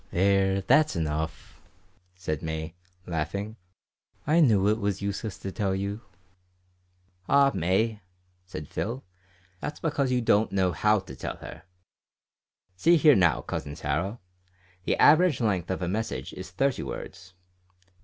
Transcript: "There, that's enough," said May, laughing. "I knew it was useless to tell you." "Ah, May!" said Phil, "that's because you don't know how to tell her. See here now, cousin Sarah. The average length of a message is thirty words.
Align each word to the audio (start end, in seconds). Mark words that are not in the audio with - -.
"There, 0.09 0.61
that's 0.61 0.95
enough," 0.95 1.61
said 2.15 2.41
May, 2.41 2.73
laughing. 3.05 3.55
"I 4.25 4.39
knew 4.39 4.67
it 4.67 4.79
was 4.79 5.03
useless 5.03 5.37
to 5.37 5.51
tell 5.51 5.75
you." 5.75 6.01
"Ah, 7.29 7.51
May!" 7.53 8.01
said 8.47 8.67
Phil, 8.67 9.03
"that's 9.59 9.79
because 9.79 10.11
you 10.11 10.19
don't 10.19 10.51
know 10.51 10.71
how 10.71 11.01
to 11.01 11.15
tell 11.15 11.35
her. 11.35 11.65
See 12.75 12.97
here 12.97 13.13
now, 13.15 13.41
cousin 13.41 13.75
Sarah. 13.75 14.17
The 14.85 14.97
average 14.97 15.39
length 15.39 15.69
of 15.69 15.83
a 15.83 15.87
message 15.87 16.33
is 16.33 16.49
thirty 16.49 16.81
words. 16.81 17.35